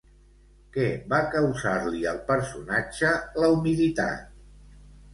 Què 0.77 0.85
va 1.11 1.19
causar-li 1.35 2.03
al 2.15 2.19
personatge 2.33 3.15
la 3.45 3.55
humiditat? 3.61 4.29